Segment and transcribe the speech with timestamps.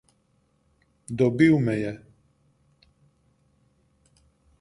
[1.21, 1.91] Dobil me je!